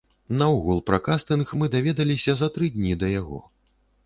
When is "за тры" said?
2.41-2.71